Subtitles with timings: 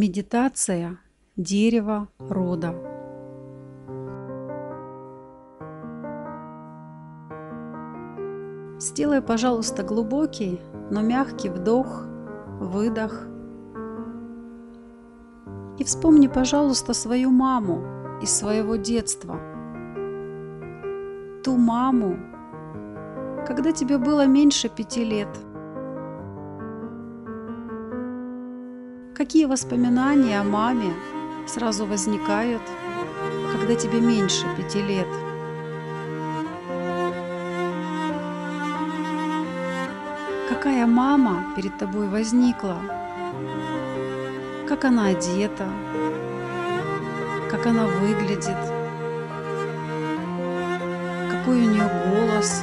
[0.00, 1.00] Медитация
[1.36, 2.72] дерева рода.
[8.78, 10.60] Сделай, пожалуйста, глубокий,
[10.92, 12.04] но мягкий вдох,
[12.60, 13.26] выдох.
[15.78, 17.82] И вспомни, пожалуйста, свою маму
[18.22, 19.40] из своего детства.
[21.42, 22.16] Ту маму,
[23.48, 25.28] когда тебе было меньше пяти лет–
[29.18, 30.94] Какие воспоминания о маме
[31.48, 32.62] сразу возникают,
[33.50, 35.08] когда тебе меньше пяти лет?
[40.48, 42.76] Какая мама перед тобой возникла?
[44.68, 45.68] Как она одета?
[47.50, 48.56] Как она выглядит?
[51.28, 52.62] Какой у нее голос?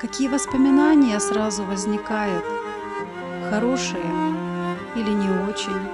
[0.00, 2.44] Какие воспоминания сразу возникают–
[3.50, 4.04] хорошие
[4.94, 5.88] или не очень.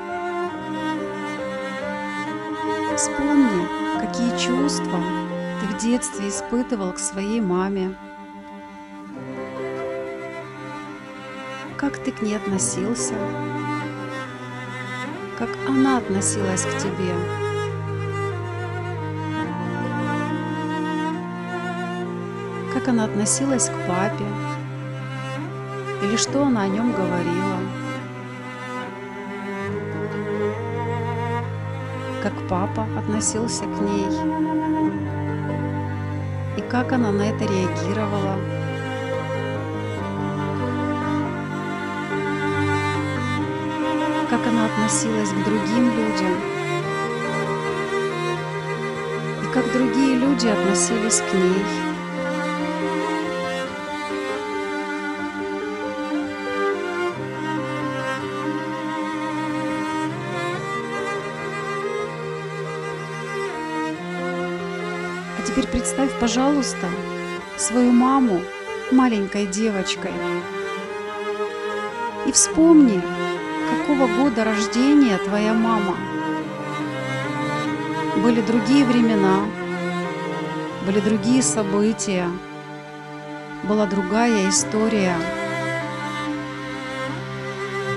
[2.95, 3.67] Вспомни,
[3.99, 5.01] какие чувства
[5.61, 7.97] ты в детстве испытывал к своей маме.
[11.79, 13.15] Как ты к ней относился?
[15.39, 17.15] Как она относилась к тебе?
[22.73, 24.56] Как она относилась к папе?
[26.17, 27.59] Или что она о нем говорила.
[32.23, 34.09] Как папа относился к ней
[36.57, 38.37] и как она на это реагировала.
[44.31, 46.35] Как она относилась к другим людям
[49.43, 51.96] и как другие люди относились к ней.
[65.97, 66.89] Представь, пожалуйста,
[67.57, 68.41] свою маму
[68.93, 70.13] маленькой девочкой.
[72.27, 73.01] И вспомни,
[73.71, 75.97] какого года рождения твоя мама.
[78.23, 79.47] Были другие времена,
[80.87, 82.29] были другие события,
[83.65, 85.17] была другая история.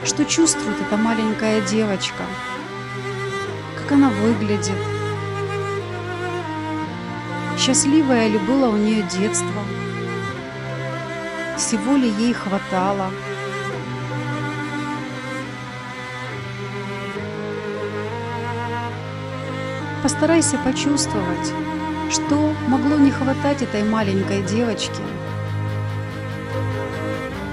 [0.05, 2.23] Что чувствует эта маленькая девочка?
[3.77, 4.98] Как она выглядит?
[7.59, 9.61] Счастливое ли было у нее детство?
[11.57, 13.11] Всего ли ей хватало?
[20.01, 21.53] Постарайся почувствовать,
[22.09, 25.03] что могло не хватать этой маленькой девочке.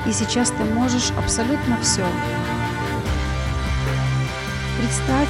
[0.06, 2.06] И сейчас ты можешь абсолютно все.
[4.78, 5.28] Представь,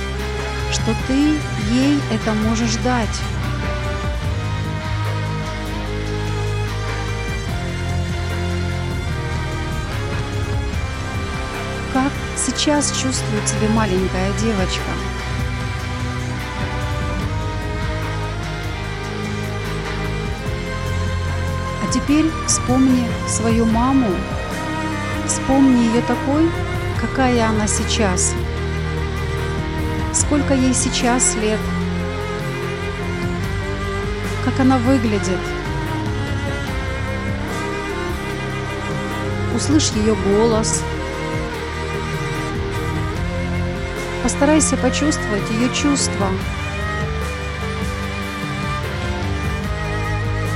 [0.71, 1.39] что ты
[1.73, 3.36] ей это можешь дать.
[12.67, 14.83] Сейчас чувствует себя маленькая девочка.
[21.81, 24.09] А теперь вспомни свою маму,
[25.29, 26.51] вспомни ее такой,
[27.01, 28.35] какая она сейчас.
[30.13, 31.61] Сколько ей сейчас лет,
[34.45, 35.39] как она выглядит.
[39.55, 40.83] Услышь ее голос–
[44.27, 46.27] Постарайся почувствовать ее чувства.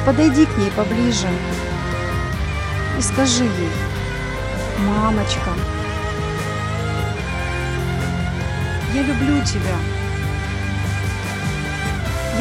[0.04, 1.28] Подойди к ней поближе
[2.98, 3.70] и скажи ей,
[4.81, 5.53] «Мамочка,
[8.92, 9.76] я люблю тебя.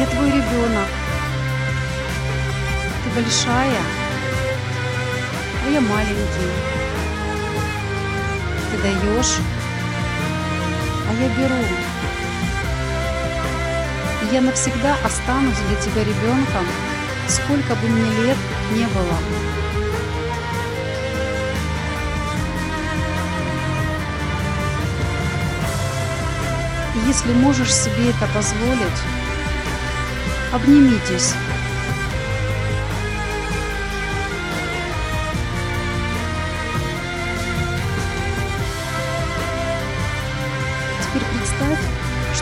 [0.00, 0.88] Я твой ребенок.
[3.04, 3.82] Ты большая,
[5.64, 6.50] а я маленький.
[8.72, 9.38] Ты даешь
[11.10, 11.54] а я беру.
[14.22, 16.66] И я навсегда останусь для тебя ребенком,
[17.28, 18.36] сколько бы мне лет
[18.72, 19.18] не было.
[26.94, 29.00] И если можешь себе это позволить,
[30.52, 31.34] обнимитесь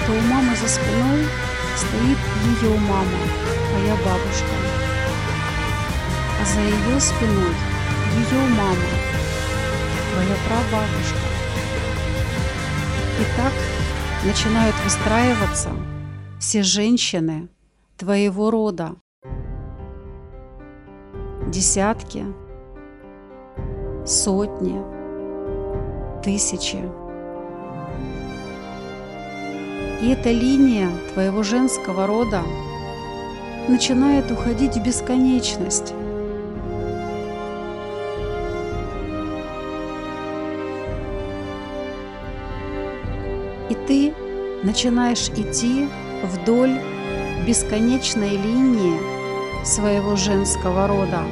[0.08, 1.26] что у мамы за спиной
[1.76, 2.18] стоит
[2.62, 3.18] ее мама,
[3.74, 4.54] моя бабушка.
[6.40, 7.54] А за ее спиной
[8.16, 8.88] ее мама,
[10.12, 11.18] твоя прабабушка.
[13.20, 13.52] И так
[14.24, 15.70] начинают выстраиваться
[16.40, 17.48] все женщины
[17.98, 18.94] твоего рода.
[21.48, 22.24] Десятки,
[24.06, 24.80] сотни,
[26.22, 27.07] тысячи.
[30.00, 32.42] И эта линия твоего женского рода
[33.66, 35.92] начинает уходить в бесконечность.
[43.68, 44.14] И ты
[44.62, 45.88] начинаешь идти
[46.22, 46.78] вдоль
[47.46, 48.98] бесконечной линии
[49.64, 51.22] своего женского рода.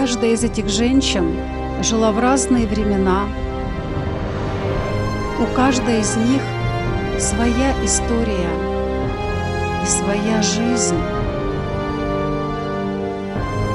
[0.00, 1.36] Каждая из этих женщин
[1.82, 3.24] жила в разные времена.
[5.40, 6.40] У каждой из них
[7.18, 8.48] своя история
[9.82, 11.00] и своя жизнь.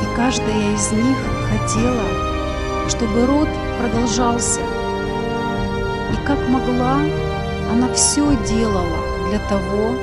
[0.02, 1.18] И каждая из них
[1.52, 3.50] хотела, чтобы род
[3.82, 4.62] продолжался.
[4.62, 7.00] И как могла,
[7.70, 8.98] она все делала
[9.30, 9.94] для того,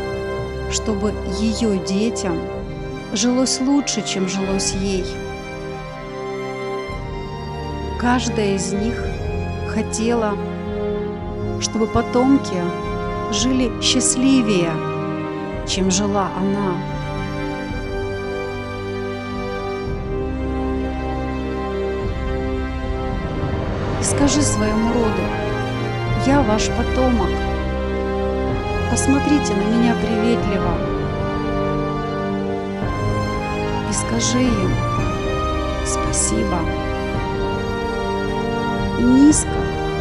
[0.70, 2.38] чтобы ее детям
[3.14, 5.06] жилось лучше, чем жилось ей.
[8.00, 8.94] Каждая из них
[9.74, 10.32] хотела,
[11.60, 12.56] чтобы потомки
[13.30, 14.70] жили счастливее,
[15.68, 16.78] чем жила она.
[24.00, 25.22] И скажи своему роду,
[26.26, 27.28] я ваш потомок.
[28.90, 30.74] Посмотрите на меня приветливо.
[33.90, 34.70] И скажи им
[35.84, 36.89] спасибо
[39.00, 39.48] и низко,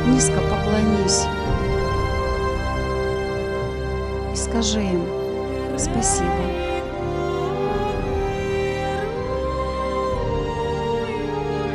[0.07, 1.25] низко поклонись.
[4.33, 5.03] И скажи им
[5.77, 6.43] спасибо.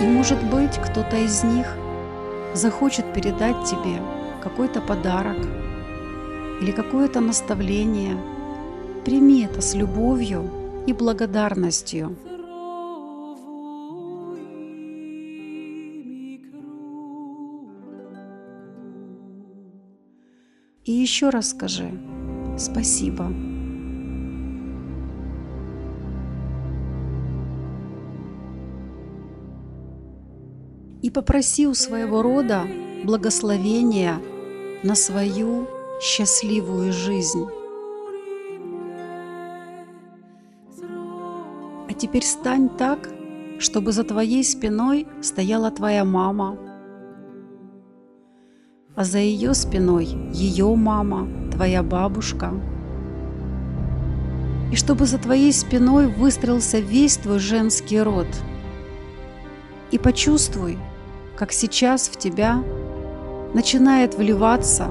[0.02, 1.66] И может быть кто-то из них
[2.52, 4.02] захочет передать тебе
[4.42, 5.38] какой-то подарок
[6.60, 8.18] или какое-то наставление.
[9.04, 10.50] Прими это с любовью
[10.86, 12.16] и благодарностью.
[20.84, 21.90] И еще раз скажи
[22.58, 23.32] спасибо.
[31.02, 32.66] И попроси у своего рода
[33.04, 34.20] благословения
[34.82, 35.66] на свою
[36.00, 37.46] счастливую жизнь.
[41.88, 43.08] А теперь стань так,
[43.58, 46.58] чтобы за твоей спиной стояла твоя мама,
[48.94, 52.52] а за ее спиной ее мама, твоя бабушка.
[54.70, 58.26] И чтобы за твоей спиной выстроился весь твой женский род.
[59.90, 60.78] И почувствуй,
[61.36, 62.62] как сейчас в тебя
[63.52, 64.88] начинает вливаться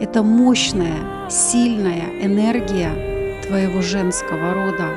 [0.00, 4.88] эта мощная, сильная энергия твоего женского рода.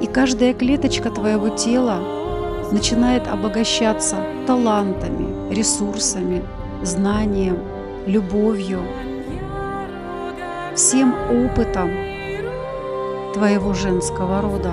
[0.00, 2.17] И каждая клеточка твоего тела
[2.72, 4.16] начинает обогащаться
[4.46, 6.42] талантами, ресурсами,
[6.82, 7.58] знанием,
[8.06, 8.80] любовью,
[10.74, 11.90] всем опытом
[13.34, 14.72] твоего женского рода.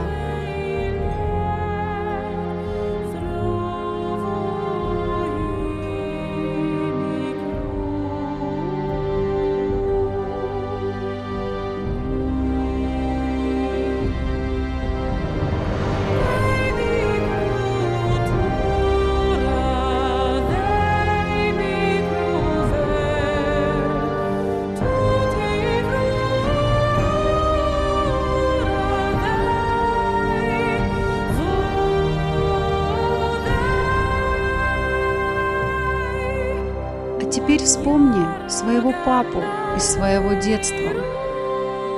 [40.26, 40.92] Своего детства,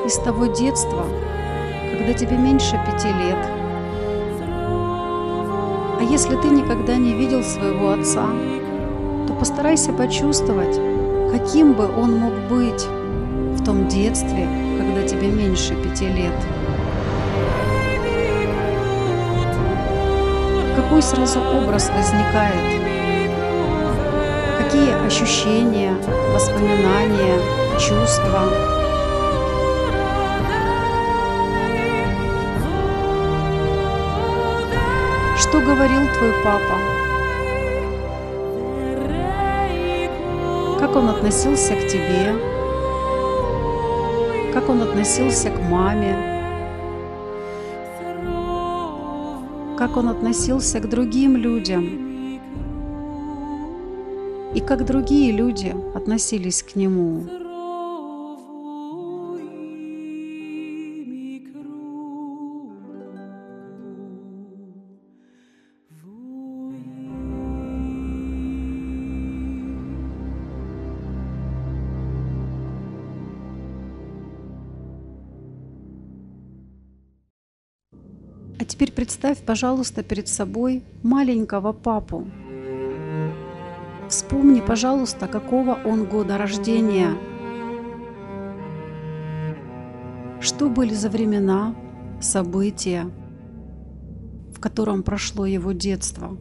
[0.05, 1.05] из того детства,
[1.91, 3.37] когда тебе меньше пяти лет.
[5.99, 8.27] А если ты никогда не видел своего отца,
[9.27, 10.75] то постарайся почувствовать,
[11.31, 16.35] каким бы он мог быть в том детстве, когда тебе меньше пяти лет.
[20.75, 22.86] Какой сразу образ возникает?
[24.77, 25.93] Какие ощущения,
[26.33, 27.39] воспоминания,
[27.79, 28.43] чувства.
[35.37, 36.77] Что говорил твой папа?
[40.79, 42.33] Как он относился к тебе?
[44.53, 46.15] как он относился к маме,
[49.77, 52.06] как он относился к другим людям
[54.67, 57.23] как другие люди относились к нему.
[78.59, 82.27] А теперь представь, пожалуйста, перед собой маленького папу.
[84.09, 87.17] Вспомни, пожалуйста, какого он года рождения.
[90.39, 91.75] Что были за времена,
[92.21, 93.09] события,
[94.55, 96.37] в котором прошло его детство.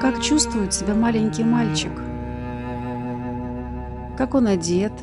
[0.00, 1.92] Как чувствует себя маленький мальчик?
[4.16, 4.92] Как он одет–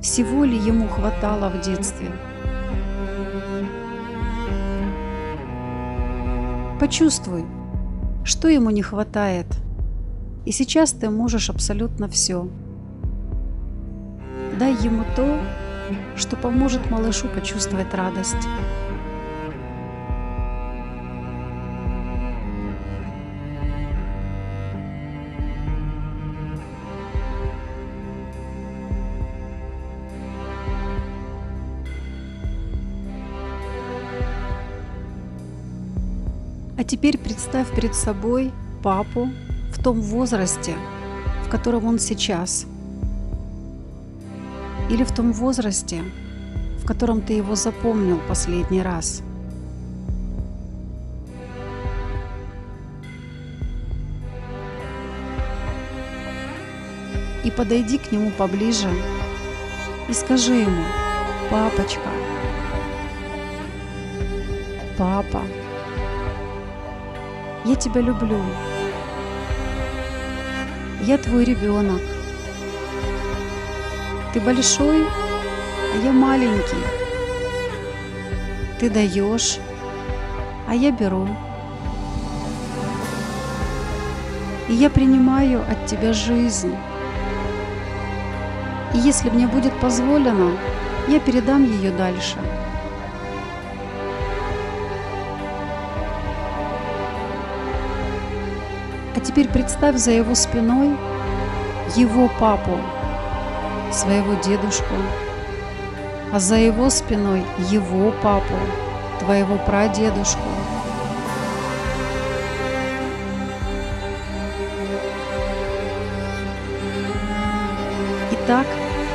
[0.00, 2.10] Всего ли ему хватало в детстве?
[6.80, 7.44] Почувствуй,
[8.24, 9.44] что ему не хватает.
[10.46, 12.48] И сейчас ты можешь абсолютно все.
[14.58, 15.38] Дай ему то,
[16.16, 18.48] что поможет малышу почувствовать радость.
[37.00, 38.52] Теперь представь перед собой
[38.82, 39.30] папу
[39.72, 40.76] в том возрасте,
[41.46, 42.66] в котором он сейчас.
[44.90, 46.02] Или в том возрасте,
[46.78, 49.22] в котором ты его запомнил последний раз.
[57.42, 58.90] И подойди к нему поближе
[60.06, 60.84] и скажи ему,
[61.48, 62.10] папочка,
[64.98, 65.40] папа,
[67.70, 68.40] я тебя люблю.
[71.02, 72.02] Я твой ребенок.
[74.32, 75.06] Ты большой,
[75.94, 76.84] а я маленький.
[78.80, 79.58] Ты даешь,
[80.66, 81.28] а я беру.
[84.68, 86.74] И я принимаю от тебя жизнь.
[88.94, 90.56] И если мне будет позволено,
[91.06, 92.36] я передам ее дальше.
[99.16, 100.96] А теперь представь за его спиной
[101.96, 102.78] его папу,
[103.92, 104.94] своего дедушку,
[106.32, 108.54] а за его спиной его папу,
[109.18, 110.38] твоего прадедушку.
[118.30, 118.66] И так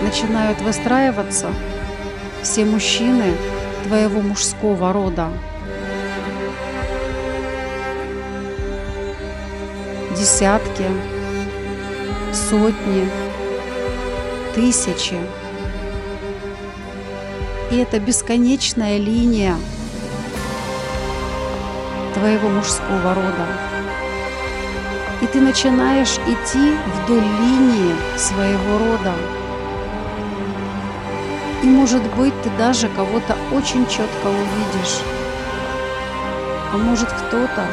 [0.02, 1.48] начинают выстраиваться
[2.42, 3.34] все мужчины
[3.86, 5.30] твоего мужского рода.
[10.26, 10.86] Десятки,
[12.34, 13.08] сотни,
[14.56, 15.20] тысячи.
[17.70, 19.56] И это бесконечная линия
[22.16, 23.48] твоего мужского рода.
[25.22, 29.14] И ты начинаешь идти вдоль линии своего рода.
[31.62, 35.02] И может быть ты даже кого-то очень четко увидишь.
[36.74, 37.68] А может кто-то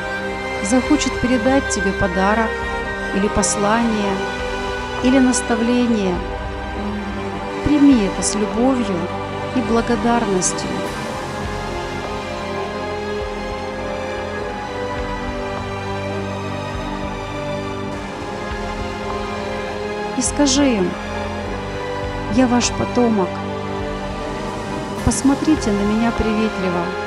[0.66, 2.50] захочет передать тебе подарок
[3.14, 4.14] или послание,
[5.02, 6.14] или наставление,
[7.64, 8.96] прими это с любовью
[9.56, 10.68] и благодарностью.
[20.16, 20.90] И скажи им,
[22.34, 23.28] я ваш потомок,
[25.04, 27.01] посмотрите на меня приветливо.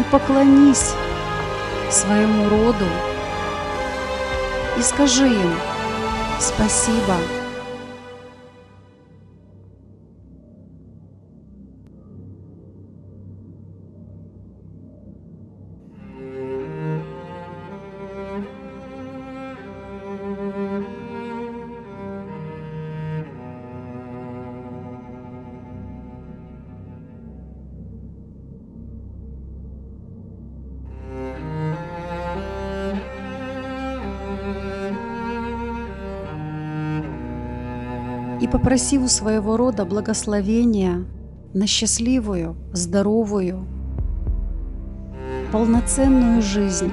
[0.00, 0.94] И поклонись
[1.90, 2.86] своему роду
[4.78, 5.54] и скажи им
[6.38, 7.16] спасибо.
[38.50, 41.04] И попроси у своего рода благословения
[41.54, 43.64] на счастливую, здоровую
[45.52, 46.92] полноценную жизнь.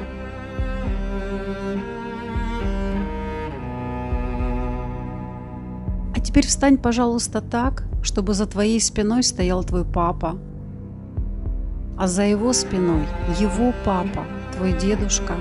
[6.16, 10.38] А теперь встань, пожалуйста, так, чтобы за твоей спиной стоял твой папа,
[11.98, 13.06] а за его спиной
[13.40, 15.34] его папа, твой дедушка.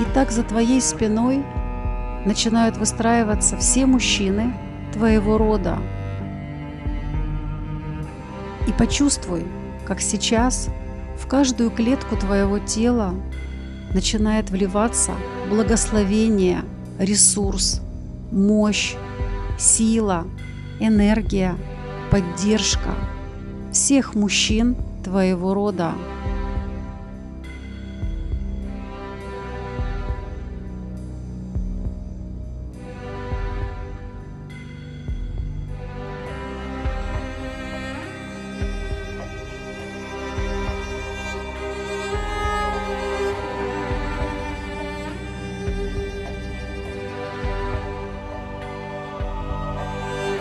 [0.00, 1.44] И так за твоей спиной
[2.24, 4.52] начинают выстраиваться все мужчины
[4.92, 5.78] твоего рода.
[8.66, 9.46] И почувствуй,
[9.86, 10.68] как сейчас
[11.18, 13.14] в каждую клетку твоего тела
[13.92, 15.12] начинает вливаться
[15.48, 16.62] благословение,
[16.98, 17.80] ресурс,
[18.30, 18.94] мощь,
[19.58, 20.26] сила,
[20.78, 21.56] энергия,
[22.10, 22.94] поддержка
[23.72, 25.94] всех мужчин твоего рода.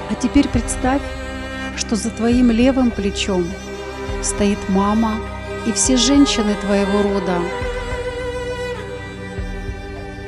[0.09, 1.01] А теперь представь,
[1.77, 3.45] что за твоим левым плечом
[4.23, 5.19] стоит мама
[5.67, 7.37] и все женщины твоего рода,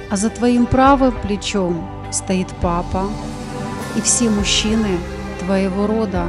[0.10, 3.08] а за твоим правым плечом стоит папа
[3.96, 5.00] и все мужчины
[5.40, 6.28] твоего рода.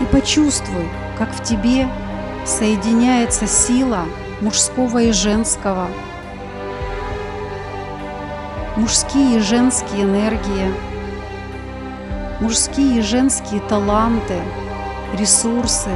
[0.00, 1.88] И почувствуй, как в тебе
[2.44, 4.04] соединяется сила
[4.40, 5.88] мужского и женского,
[8.76, 10.93] мужские и женские энергии,
[12.40, 14.40] мужские и женские таланты,
[15.18, 15.90] ресурсы,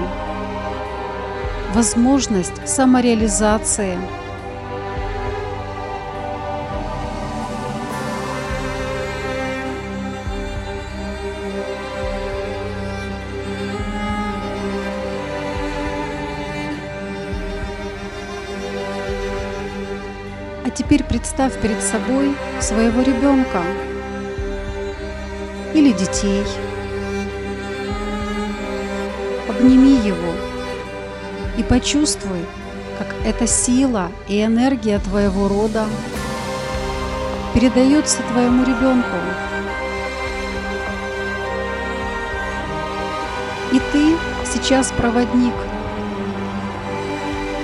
[1.75, 3.99] возможность самореализации.
[20.65, 23.63] А теперь представь перед собой своего ребенка
[25.79, 26.45] или детей.
[29.49, 30.33] Обними его
[31.57, 32.45] и почувствуй,
[32.99, 35.87] как эта сила и энергия твоего рода
[37.55, 39.17] передается твоему ребенку.
[43.73, 44.17] И ты
[44.53, 45.55] сейчас проводник.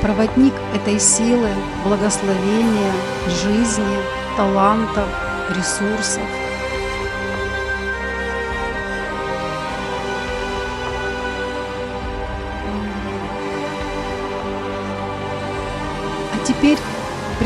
[0.02, 1.48] Проводник этой силы,
[1.84, 2.92] благословения,
[3.26, 3.96] жизни,
[4.36, 5.08] талантов,
[5.56, 6.43] ресурсов.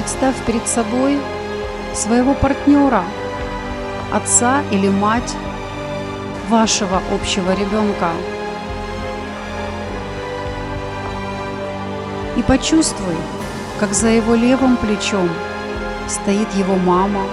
[0.09, 1.19] Представь перед собой
[1.93, 3.05] своего партнера,
[4.11, 5.37] отца или мать
[6.49, 8.13] вашего общего ребенка.
[12.39, 13.17] И почувствуй,
[13.79, 15.29] как за его левым плечом
[16.09, 17.25] стоит его мама,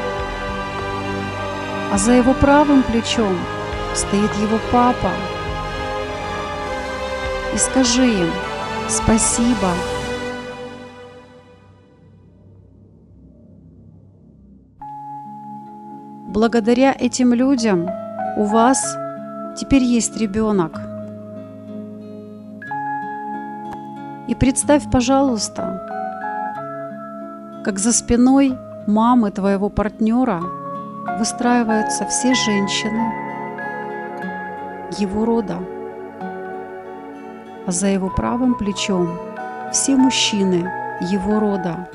[1.94, 3.40] а за его правым плечом
[3.94, 5.12] стоит его папа.
[7.54, 8.32] И скажи им
[8.90, 9.70] спасибо.
[16.36, 17.90] Благодаря этим людям
[18.36, 18.98] у вас
[19.56, 20.82] теперь есть ребенок.
[24.28, 25.82] И представь, пожалуйста,
[27.64, 30.42] как за спиной мамы твоего партнера
[31.18, 33.14] выстраиваются все женщины
[35.00, 35.60] его рода,
[37.66, 39.08] а за его правым плечом
[39.72, 40.70] все мужчины
[41.00, 41.88] его рода.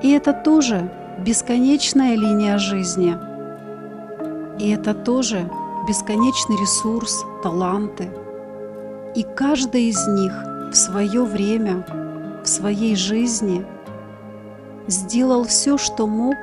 [0.00, 3.16] И это тоже бесконечная линия жизни.
[4.58, 5.48] И это тоже
[5.86, 8.10] бесконечный ресурс, таланты.
[9.14, 10.32] И каждый из них
[10.70, 11.84] в свое время,
[12.42, 13.64] в своей жизни
[14.86, 16.36] сделал все, что мог,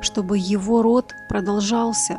[0.00, 2.18] чтобы его род продолжался.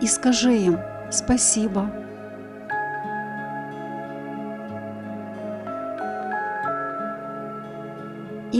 [0.00, 0.78] И скажи им
[1.10, 1.90] спасибо.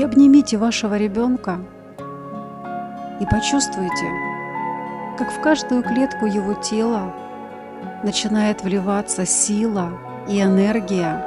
[0.02, 1.58] Обнимите вашего ребенка
[3.20, 4.10] и почувствуйте,
[5.18, 7.14] как в каждую клетку его тела
[8.02, 9.90] начинает вливаться сила
[10.26, 11.22] и энергия,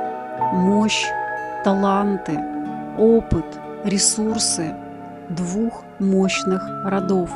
[0.53, 1.05] мощь,
[1.63, 2.39] таланты,
[2.97, 3.45] опыт,
[3.83, 4.75] ресурсы
[5.29, 7.29] двух мощных родов.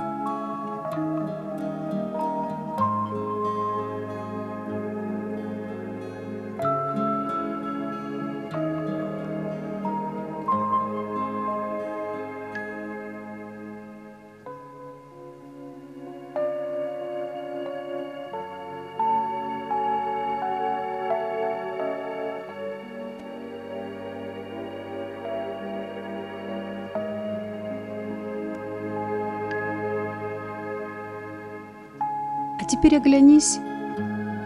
[32.78, 33.60] Теперь оглянись,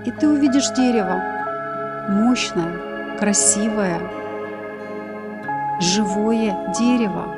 [0.06, 1.22] и ты увидишь дерево.
[2.10, 4.00] Мощное, красивое,
[5.82, 7.36] живое дерево.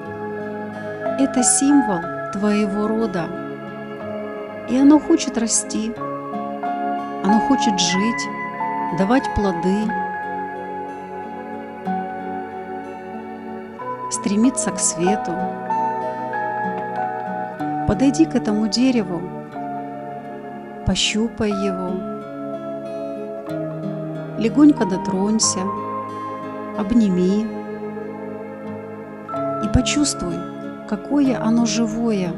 [1.20, 2.00] Это символ
[2.32, 3.26] твоего рода.
[4.70, 5.94] И оно хочет расти,
[7.24, 8.28] оно хочет жить,
[9.00, 9.88] давать плоды,
[14.12, 15.34] стремиться к свету.
[17.88, 19.43] Подойди к этому дереву,
[20.86, 22.14] пощупай его,
[24.38, 25.62] легонько дотронься,
[26.78, 27.46] обними
[29.64, 30.36] и почувствуй,
[30.90, 32.34] какое оно живое.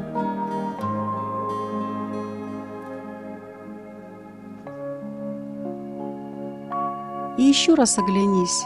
[7.38, 8.64] И еще раз оглянись,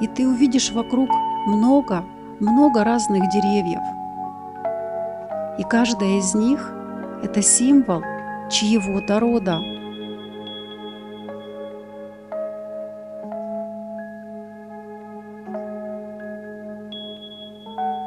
[0.00, 1.10] и ты увидишь вокруг
[1.46, 2.04] много,
[2.40, 3.82] много разных деревьев.
[5.58, 6.72] И каждая из них–
[7.22, 8.02] это символ
[8.50, 9.60] чьего-то рода.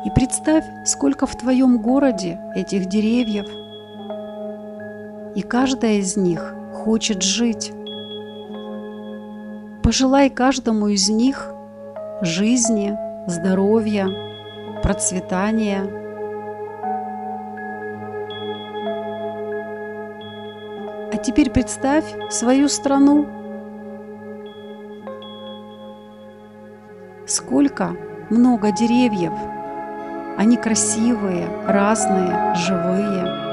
[0.06, 3.47] И представь, сколько в твоем городе этих деревьев,
[5.36, 7.71] и каждая из них хочет жить.
[9.84, 11.54] Пожелай каждому из них
[12.21, 12.97] жизни,
[13.28, 14.10] здоровья,
[14.82, 16.09] процветания.
[21.23, 23.27] Теперь представь свою страну.
[27.25, 27.95] Сколько
[28.29, 29.34] много деревьев.
[30.38, 33.49] Они красивые, разные, живые.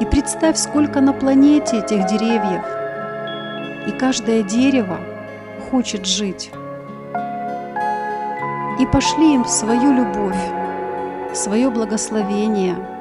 [0.00, 2.64] И представь, сколько на планете этих деревьев.
[3.86, 4.98] И каждое дерево
[5.70, 6.50] хочет жить.
[8.80, 10.36] И пошли им свою любовь,
[11.34, 12.95] свое благословение.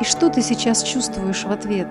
[0.00, 1.86] И что ты сейчас чувствуешь в ответ?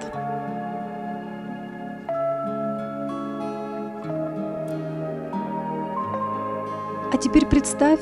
[7.14, 8.02] А теперь представь,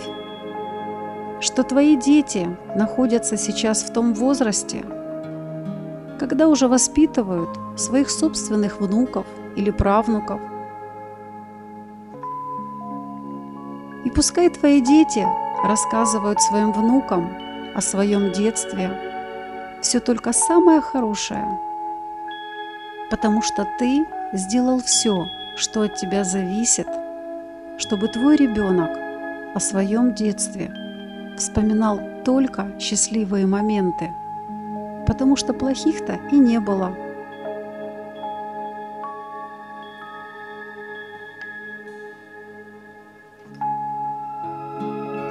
[1.40, 4.84] что твои дети находятся сейчас в том возрасте,
[6.20, 10.42] когда уже воспитывают своих собственных внуков или правнуков.
[14.04, 15.28] И пускай твои дети
[15.64, 17.30] рассказывают своим внукам
[17.76, 19.11] о своем детстве
[19.82, 21.60] все только самое хорошее,
[23.10, 26.88] потому что ты сделал все, что от тебя зависит,
[27.78, 28.92] чтобы твой ребенок
[29.56, 30.72] о своем детстве
[31.36, 34.12] вспоминал только счастливые моменты,
[35.08, 36.96] потому что плохих-то и не было.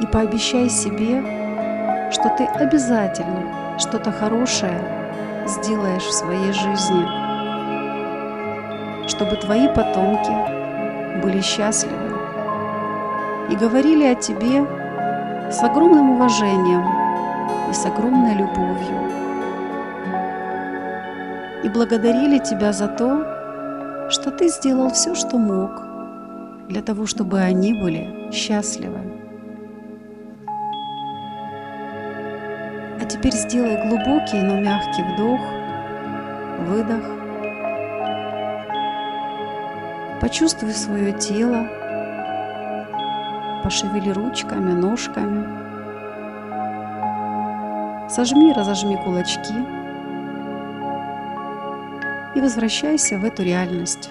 [0.01, 4.81] И пообещай себе, что ты обязательно что-то хорошее
[5.47, 7.07] сделаешь в своей жизни,
[9.09, 12.11] чтобы твои потомки были счастливы
[13.51, 14.65] и говорили о тебе
[15.51, 16.85] с огромным уважением
[17.71, 19.11] и с огромной любовью.
[21.65, 25.83] И благодарили тебя за то, что ты сделал все, что мог,
[26.69, 29.10] для того, чтобы они были счастливы.
[33.31, 35.41] Теперь сделай глубокий, но мягкий вдох,
[36.67, 37.05] выдох.
[40.21, 41.67] Почувствуй свое тело,
[43.63, 45.61] пошевели ручками, ножками.
[48.09, 49.55] Сожми, разожми кулачки
[52.35, 54.11] и возвращайся в эту реальность.